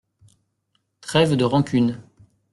[1.01, 2.01] Trêve de rancunes.